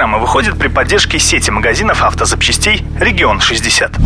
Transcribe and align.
программа 0.00 0.18
выходит 0.18 0.58
при 0.58 0.68
поддержке 0.68 1.18
сети 1.18 1.50
магазинов 1.50 2.02
автозапчастей 2.02 2.82
«Регион 2.98 3.36
60». 3.36 4.00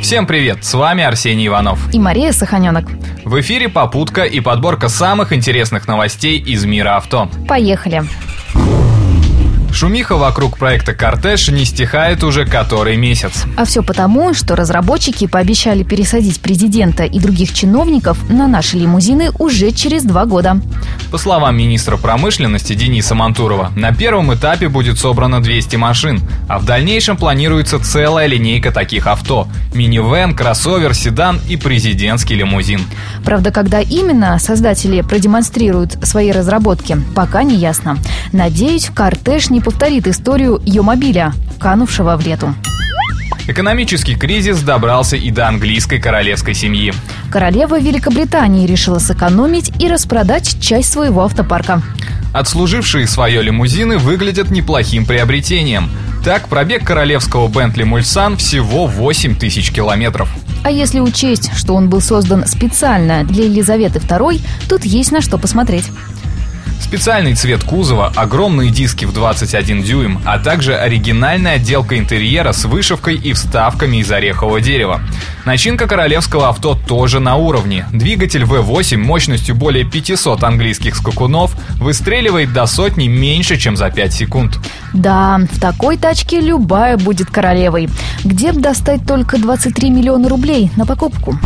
Всем 0.00 0.28
привет, 0.28 0.64
с 0.64 0.74
вами 0.74 1.02
Арсений 1.02 1.48
Иванов. 1.48 1.92
И 1.92 1.98
Мария 1.98 2.30
Саханенок. 2.30 2.84
В 3.24 3.40
эфире 3.40 3.68
попутка 3.68 4.22
и 4.22 4.38
подборка 4.38 4.88
самых 4.88 5.32
интересных 5.32 5.88
новостей 5.88 6.38
из 6.38 6.64
мира 6.66 6.98
авто. 6.98 7.28
Поехали. 7.48 8.04
Шумиха 9.78 10.16
вокруг 10.16 10.58
проекта 10.58 10.92
«Кортеж» 10.92 11.50
не 11.50 11.64
стихает 11.64 12.24
уже 12.24 12.44
который 12.44 12.96
месяц. 12.96 13.44
А 13.56 13.64
все 13.64 13.84
потому, 13.84 14.34
что 14.34 14.56
разработчики 14.56 15.28
пообещали 15.28 15.84
пересадить 15.84 16.40
президента 16.40 17.04
и 17.04 17.20
других 17.20 17.54
чиновников 17.54 18.18
на 18.28 18.48
наши 18.48 18.76
лимузины 18.76 19.30
уже 19.38 19.70
через 19.70 20.02
два 20.02 20.24
года. 20.24 20.60
По 21.12 21.18
словам 21.18 21.56
министра 21.56 21.96
промышленности 21.96 22.74
Дениса 22.74 23.14
Мантурова, 23.14 23.70
на 23.76 23.94
первом 23.94 24.34
этапе 24.34 24.68
будет 24.68 24.98
собрано 24.98 25.40
200 25.40 25.76
машин, 25.76 26.22
а 26.48 26.58
в 26.58 26.64
дальнейшем 26.64 27.16
планируется 27.16 27.78
целая 27.78 28.26
линейка 28.26 28.72
таких 28.72 29.06
авто– 29.06 29.46
минивэн, 29.74 30.34
кроссовер, 30.34 30.92
седан 30.92 31.40
и 31.48 31.56
президентский 31.56 32.34
лимузин. 32.34 32.80
Правда, 33.24 33.52
когда 33.52 33.80
именно 33.80 34.40
создатели 34.40 35.02
продемонстрируют 35.02 35.98
свои 36.02 36.32
разработки, 36.32 36.96
пока 37.14 37.44
не 37.44 37.54
ясно. 37.54 37.96
Надеюсь, 38.32 38.90
«Кортеж» 38.92 39.50
не 39.50 39.60
повторит 39.68 40.06
историю 40.06 40.62
Йомобиля, 40.64 41.34
канувшего 41.60 42.16
в 42.16 42.26
лету. 42.26 42.54
Экономический 43.48 44.14
кризис 44.14 44.62
добрался 44.62 45.16
и 45.16 45.30
до 45.30 45.46
английской 45.46 45.98
королевской 45.98 46.54
семьи. 46.54 46.94
Королева 47.30 47.78
Великобритании 47.78 48.66
решила 48.66 48.98
сэкономить 48.98 49.70
и 49.78 49.86
распродать 49.86 50.58
часть 50.58 50.90
своего 50.90 51.22
автопарка. 51.22 51.82
Отслужившие 52.32 53.06
свое 53.06 53.42
лимузины 53.42 53.98
выглядят 53.98 54.50
неплохим 54.50 55.04
приобретением. 55.04 55.90
Так, 56.24 56.48
пробег 56.48 56.86
королевского 56.86 57.46
Бентли 57.48 57.82
Мульсан 57.82 58.38
всего 58.38 58.86
8 58.86 59.36
тысяч 59.36 59.70
километров. 59.70 60.30
А 60.64 60.70
если 60.70 61.00
учесть, 61.00 61.50
что 61.54 61.74
он 61.74 61.90
был 61.90 62.00
создан 62.00 62.46
специально 62.46 63.22
для 63.22 63.44
Елизаветы 63.44 63.98
II, 63.98 64.40
тут 64.66 64.86
есть 64.86 65.12
на 65.12 65.20
что 65.20 65.36
посмотреть. 65.36 65.84
Специальный 66.80 67.34
цвет 67.34 67.64
кузова, 67.64 68.12
огромные 68.16 68.70
диски 68.70 69.04
в 69.04 69.12
21 69.12 69.82
дюйм, 69.82 70.20
а 70.24 70.38
также 70.38 70.74
оригинальная 70.74 71.56
отделка 71.56 71.98
интерьера 71.98 72.52
с 72.52 72.64
вышивкой 72.64 73.16
и 73.16 73.32
вставками 73.32 73.98
из 73.98 74.10
орехового 74.10 74.60
дерева. 74.60 75.00
Начинка 75.44 75.86
королевского 75.86 76.48
авто 76.48 76.74
тоже 76.74 77.20
на 77.20 77.36
уровне. 77.36 77.86
Двигатель 77.92 78.42
V8 78.42 78.96
мощностью 78.96 79.54
более 79.54 79.84
500 79.84 80.42
английских 80.44 80.96
скакунов 80.96 81.54
выстреливает 81.78 82.52
до 82.52 82.66
сотни 82.66 83.06
меньше, 83.06 83.58
чем 83.58 83.76
за 83.76 83.90
5 83.90 84.12
секунд. 84.12 84.58
Да, 84.92 85.40
в 85.52 85.60
такой 85.60 85.96
тачке 85.98 86.40
любая 86.40 86.96
будет 86.96 87.30
королевой. 87.30 87.88
Где 88.24 88.52
бы 88.52 88.60
достать 88.60 89.06
только 89.06 89.38
23 89.38 89.90
миллиона 89.90 90.28
рублей 90.28 90.70
на 90.76 90.86
покупку? 90.86 91.38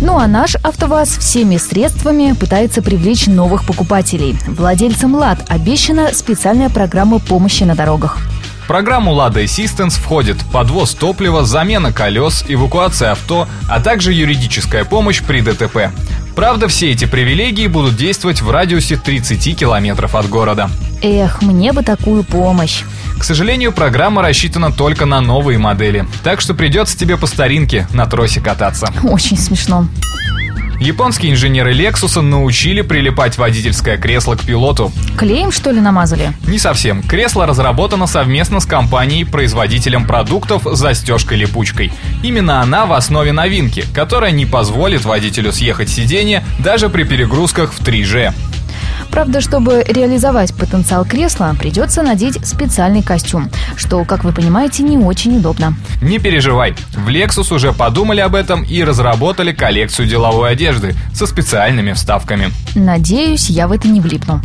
Ну 0.00 0.16
а 0.16 0.28
наш 0.28 0.54
АвтоВАЗ 0.62 1.18
всеми 1.18 1.56
средствами 1.56 2.32
пытается 2.32 2.82
привлечь 2.82 3.26
новых 3.26 3.64
покупателей. 3.64 4.36
Владельцам 4.46 5.16
«Лад» 5.16 5.40
обещана 5.48 6.14
специальная 6.14 6.68
программа 6.68 7.18
помощи 7.18 7.64
на 7.64 7.74
дорогах. 7.74 8.18
В 8.62 8.68
программу 8.68 9.12
Lada 9.12 9.42
Assistance 9.42 9.98
входит 9.98 10.36
подвоз 10.52 10.94
топлива, 10.94 11.44
замена 11.44 11.92
колес, 11.92 12.44
эвакуация 12.46 13.10
авто, 13.10 13.48
а 13.68 13.80
также 13.80 14.12
юридическая 14.12 14.84
помощь 14.84 15.20
при 15.20 15.40
ДТП. 15.40 15.90
Правда, 16.38 16.68
все 16.68 16.92
эти 16.92 17.04
привилегии 17.04 17.66
будут 17.66 17.96
действовать 17.96 18.42
в 18.42 18.48
радиусе 18.48 18.96
30 18.96 19.58
километров 19.58 20.14
от 20.14 20.28
города. 20.28 20.70
Эх, 21.02 21.42
мне 21.42 21.72
бы 21.72 21.82
такую 21.82 22.22
помощь. 22.22 22.84
К 23.18 23.24
сожалению, 23.24 23.72
программа 23.72 24.22
рассчитана 24.22 24.70
только 24.70 25.04
на 25.04 25.20
новые 25.20 25.58
модели, 25.58 26.06
так 26.22 26.40
что 26.40 26.54
придется 26.54 26.96
тебе 26.96 27.16
по 27.16 27.26
старинке 27.26 27.88
на 27.92 28.06
тросе 28.06 28.40
кататься. 28.40 28.88
Очень 29.02 29.36
смешно. 29.36 29.88
Японские 30.80 31.32
инженеры 31.32 31.74
Lexus 31.74 32.20
научили 32.20 32.82
прилипать 32.82 33.36
водительское 33.36 33.96
кресло 33.96 34.36
к 34.36 34.44
пилоту. 34.44 34.92
Клеем, 35.16 35.50
что 35.50 35.72
ли, 35.72 35.80
намазали? 35.80 36.32
Не 36.46 36.58
совсем. 36.58 37.02
Кресло 37.02 37.46
разработано 37.46 38.06
совместно 38.06 38.60
с 38.60 38.66
компанией-производителем 38.66 40.06
продуктов 40.06 40.62
с 40.70 40.78
застежкой-липучкой. 40.78 41.92
Именно 42.22 42.60
она 42.60 42.86
в 42.86 42.92
основе 42.92 43.32
новинки, 43.32 43.84
которая 43.92 44.30
не 44.30 44.46
позволит 44.46 45.04
водителю 45.04 45.52
съехать 45.52 45.88
с 45.88 45.94
сиденья 45.94 46.44
даже 46.60 46.88
при 46.88 47.02
перегрузках 47.02 47.72
в 47.72 47.80
3G. 47.80 48.32
Правда, 49.18 49.40
чтобы 49.40 49.82
реализовать 49.82 50.54
потенциал 50.54 51.04
кресла, 51.04 51.52
придется 51.58 52.04
надеть 52.04 52.38
специальный 52.46 53.02
костюм, 53.02 53.50
что, 53.74 54.04
как 54.04 54.22
вы 54.22 54.30
понимаете, 54.30 54.84
не 54.84 54.96
очень 54.96 55.38
удобно. 55.38 55.74
Не 56.00 56.20
переживай, 56.20 56.76
в 56.94 57.08
Lexus 57.08 57.52
уже 57.52 57.72
подумали 57.72 58.20
об 58.20 58.36
этом 58.36 58.62
и 58.62 58.84
разработали 58.84 59.50
коллекцию 59.50 60.06
деловой 60.06 60.52
одежды 60.52 60.94
со 61.12 61.26
специальными 61.26 61.94
вставками. 61.94 62.52
Надеюсь, 62.76 63.50
я 63.50 63.66
в 63.66 63.72
это 63.72 63.88
не 63.88 64.00
влипну. 64.00 64.40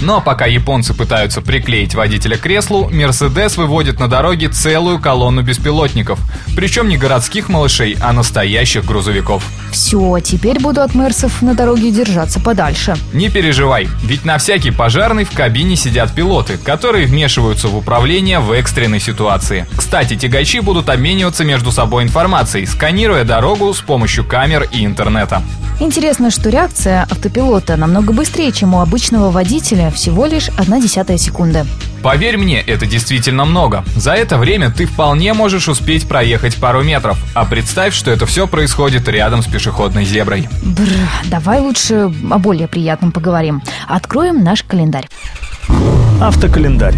Но 0.00 0.20
пока 0.20 0.46
японцы 0.46 0.94
пытаются 0.94 1.40
приклеить 1.40 1.94
водителя 1.94 2.36
к 2.36 2.40
креслу, 2.40 2.88
Мерседес 2.90 3.56
выводит 3.56 3.98
на 3.98 4.08
дороге 4.08 4.48
целую 4.48 4.98
колонну 4.98 5.42
беспилотников. 5.42 6.18
Причем 6.54 6.88
не 6.88 6.96
городских 6.96 7.48
малышей, 7.48 7.96
а 8.00 8.12
настоящих 8.12 8.84
грузовиков. 8.84 9.42
Все, 9.70 10.18
теперь 10.20 10.60
буду 10.60 10.80
от 10.80 10.94
Мерсов 10.94 11.42
на 11.42 11.54
дороге 11.54 11.90
держаться 11.90 12.40
подальше. 12.40 12.96
Не 13.12 13.28
переживай, 13.28 13.88
ведь 14.02 14.24
на 14.24 14.38
всякий 14.38 14.70
пожарный 14.70 15.24
в 15.24 15.30
кабине 15.32 15.76
сидят 15.76 16.14
пилоты, 16.14 16.56
которые 16.58 17.06
вмешиваются 17.06 17.68
в 17.68 17.76
управление 17.76 18.38
в 18.38 18.52
экстренной 18.52 19.00
ситуации. 19.00 19.66
Кстати, 19.76 20.16
тягачи 20.16 20.60
будут 20.60 20.88
обмениваться 20.88 21.44
между 21.44 21.72
собой 21.72 22.04
информацией, 22.04 22.66
сканируя 22.66 23.24
дорогу 23.24 23.72
с 23.72 23.80
помощью 23.80 24.24
камер 24.24 24.68
и 24.72 24.84
интернета. 24.84 25.42
Интересно, 25.78 26.30
что 26.30 26.48
реакция 26.48 27.02
автопилота 27.02 27.76
намного 27.76 28.12
быстрее, 28.12 28.50
чем 28.50 28.74
у 28.74 28.80
обычного 28.80 29.30
водителя, 29.30 29.90
всего 29.90 30.24
лишь 30.24 30.48
одна 30.56 30.80
десятая 30.80 31.18
секунды. 31.18 31.66
Поверь 32.02 32.38
мне, 32.38 32.60
это 32.60 32.86
действительно 32.86 33.44
много. 33.44 33.84
За 33.94 34.12
это 34.12 34.38
время 34.38 34.70
ты 34.70 34.86
вполне 34.86 35.34
можешь 35.34 35.68
успеть 35.68 36.08
проехать 36.08 36.56
пару 36.56 36.82
метров. 36.82 37.18
А 37.34 37.44
представь, 37.44 37.94
что 37.94 38.10
это 38.10 38.24
все 38.24 38.46
происходит 38.46 39.06
рядом 39.08 39.42
с 39.42 39.46
пешеходной 39.46 40.04
зеброй. 40.04 40.48
Бр, 40.62 40.88
давай 41.24 41.60
лучше 41.60 42.10
о 42.30 42.38
более 42.38 42.68
приятном 42.68 43.12
поговорим. 43.12 43.62
Откроем 43.86 44.42
наш 44.42 44.62
календарь. 44.62 45.08
Автокалендарь. 46.20 46.94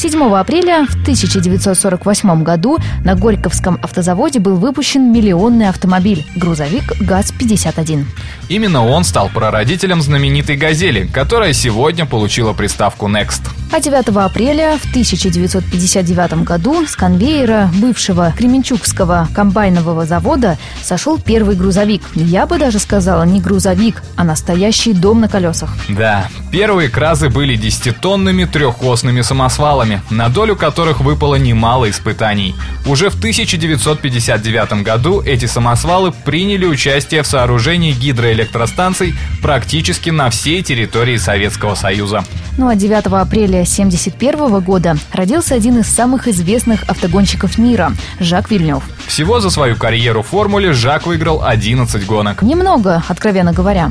7 0.00 0.34
апреля 0.34 0.86
в 0.86 0.94
1948 1.02 2.42
году 2.42 2.78
на 3.04 3.14
Горьковском 3.16 3.78
автозаводе 3.82 4.38
был 4.38 4.56
выпущен 4.56 5.12
миллионный 5.12 5.68
автомобиль– 5.68 6.24
грузовик 6.36 6.98
ГАЗ-51. 7.02 8.06
Именно 8.48 8.86
он 8.86 9.04
стал 9.04 9.28
прародителем 9.28 10.00
знаменитой 10.00 10.56
«Газели», 10.56 11.06
которая 11.06 11.52
сегодня 11.52 12.06
получила 12.06 12.54
приставку 12.54 13.08
«Next». 13.08 13.42
А 13.72 13.80
9 13.80 14.08
апреля 14.16 14.76
в 14.78 14.90
1959 14.90 16.42
году 16.42 16.84
с 16.86 16.96
конвейера 16.96 17.70
бывшего 17.74 18.32
Кременчугского 18.36 19.28
комбайнового 19.32 20.06
завода 20.06 20.58
сошел 20.82 21.20
первый 21.20 21.54
грузовик. 21.54 22.02
Я 22.14 22.46
бы 22.46 22.58
даже 22.58 22.80
сказала 22.80 23.22
не 23.22 23.40
грузовик, 23.40 24.02
а 24.16 24.24
настоящий 24.24 24.92
дом 24.92 25.20
на 25.20 25.28
колесах. 25.28 25.76
Да, 25.88 26.26
первые 26.50 26.88
кразы 26.88 27.28
были 27.28 27.54
десятитонными 27.54 28.44
трехосными 28.44 29.20
самосвалами, 29.20 29.89
на 30.10 30.28
долю 30.28 30.56
которых 30.56 31.00
выпало 31.00 31.36
немало 31.36 31.90
испытаний. 31.90 32.54
Уже 32.86 33.10
в 33.10 33.16
1959 33.16 34.82
году 34.82 35.20
эти 35.20 35.46
самосвалы 35.46 36.12
приняли 36.12 36.66
участие 36.66 37.22
в 37.22 37.26
сооружении 37.26 37.92
гидроэлектростанций 37.92 39.14
практически 39.42 40.10
на 40.10 40.30
всей 40.30 40.62
территории 40.62 41.16
Советского 41.16 41.74
Союза. 41.74 42.24
Ну 42.58 42.68
а 42.68 42.74
9 42.74 43.06
апреля 43.06 43.62
1971 43.62 44.60
года 44.60 44.96
родился 45.12 45.54
один 45.54 45.78
из 45.78 45.86
самых 45.86 46.28
известных 46.28 46.82
автогонщиков 46.84 47.58
мира– 47.58 47.92
Жак 48.20 48.50
Вильнев. 48.50 48.82
Всего 49.06 49.40
за 49.40 49.50
свою 49.50 49.76
карьеру 49.76 50.22
в 50.22 50.28
формуле 50.28 50.72
Жак 50.72 51.06
выиграл 51.06 51.42
11 51.44 52.06
гонок. 52.06 52.42
Немного, 52.42 53.02
откровенно 53.08 53.52
говоря. 53.52 53.90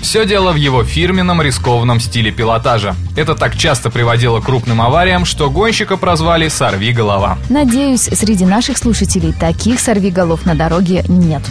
Все 0.00 0.24
дело 0.26 0.52
в 0.52 0.56
его 0.56 0.82
фирменном 0.82 1.42
рискованном 1.42 2.00
стиле 2.00 2.30
пилотажа. 2.32 2.94
Это 3.16 3.34
так 3.34 3.56
часто 3.56 3.90
приводило 3.90 4.40
к 4.40 4.44
крупным 4.44 4.80
авариям, 4.80 5.24
что 5.24 5.50
гонщика 5.50 5.96
прозвали 5.96 6.48
«сорви 6.48 6.92
голова». 6.92 7.38
Надеюсь, 7.48 8.02
среди 8.02 8.44
наших 8.44 8.78
слушателей 8.78 9.32
таких 9.32 9.78
сорви 9.80 10.10
голов 10.10 10.46
на 10.46 10.54
дороге 10.54 11.04
нет. 11.08 11.42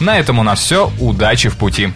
На 0.00 0.18
этом 0.18 0.38
у 0.38 0.42
нас 0.42 0.60
все. 0.60 0.90
Удачи 0.98 1.48
в 1.48 1.56
пути. 1.56 1.92